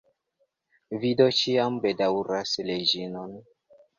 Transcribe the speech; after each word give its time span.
Vi 1.03 1.11
do 1.19 1.27
ĉiam 1.41 1.77
bedaŭras 1.83 2.57
Reĝinon? 2.71 3.37